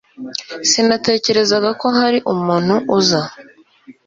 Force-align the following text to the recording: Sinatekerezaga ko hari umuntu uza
Sinatekerezaga 0.69 1.69
ko 1.81 1.87
hari 1.97 2.19
umuntu 2.33 2.75
uza 2.97 3.21